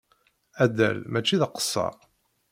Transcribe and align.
Addal 0.63 0.97
mačči 1.11 1.35
d 1.41 1.43
aqesser. 1.47 1.95